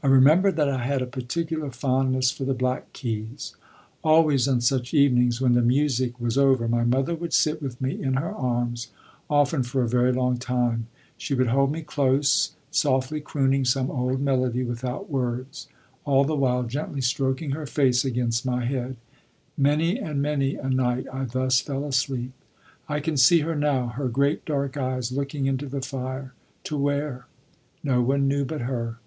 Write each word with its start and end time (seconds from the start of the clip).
I 0.00 0.06
remember 0.06 0.52
that 0.52 0.68
I 0.68 0.84
had 0.84 1.02
a 1.02 1.06
particular 1.08 1.72
fondness 1.72 2.30
for 2.30 2.44
the 2.44 2.54
black 2.54 2.92
keys. 2.92 3.56
Always 4.04 4.46
on 4.46 4.60
such 4.60 4.94
evenings, 4.94 5.40
when 5.40 5.54
the 5.54 5.60
music 5.60 6.20
was 6.20 6.38
over, 6.38 6.68
my 6.68 6.84
mother 6.84 7.16
would 7.16 7.32
sit 7.32 7.60
with 7.60 7.80
me 7.80 8.00
in 8.00 8.14
her 8.14 8.30
arms, 8.30 8.92
often 9.28 9.64
for 9.64 9.82
a 9.82 9.88
very 9.88 10.12
long 10.12 10.36
time. 10.36 10.86
She 11.16 11.34
would 11.34 11.48
hold 11.48 11.72
me 11.72 11.82
close, 11.82 12.54
softly 12.70 13.20
crooning 13.20 13.64
some 13.64 13.90
old 13.90 14.20
melody 14.20 14.62
without 14.62 15.10
words, 15.10 15.66
all 16.04 16.22
the 16.24 16.36
while 16.36 16.62
gently 16.62 17.00
stroking 17.00 17.50
her 17.50 17.66
face 17.66 18.04
against 18.04 18.46
my 18.46 18.64
head; 18.66 18.94
many 19.56 19.98
and 19.98 20.22
many 20.22 20.54
a 20.54 20.70
night 20.70 21.08
I 21.12 21.24
thus 21.24 21.60
fell 21.60 21.84
asleep. 21.84 22.30
I 22.88 23.00
can 23.00 23.16
see 23.16 23.40
her 23.40 23.56
now, 23.56 23.88
her 23.88 24.06
great 24.08 24.44
dark 24.44 24.76
eyes 24.76 25.10
looking 25.10 25.46
into 25.46 25.66
the 25.66 25.82
fire, 25.82 26.34
to 26.62 26.78
where? 26.78 27.26
No 27.82 28.00
one 28.00 28.28
knew 28.28 28.44
but 28.44 28.60
her. 28.60 29.00